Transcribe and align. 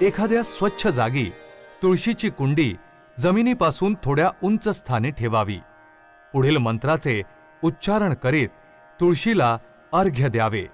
एखाद्या 0.00 0.42
स्वच्छ 0.42 0.86
जागी 0.86 1.30
तुळशीची 1.82 2.28
कुंडी 2.30 2.74
जमिनीपासून 3.18 3.96
थोड्या 4.04 4.30
उंच 4.42 4.68
स्थानी 4.68 5.10
ठेवावी. 5.10 5.58
पुढील 6.32 6.56
मंत्राचे 6.56 7.22
उच्चारण 7.64 8.14
करीत 8.14 8.48
तुळशीला 9.00 9.58
अर्घ्य 9.92 10.28
द्यावे. 10.28 10.66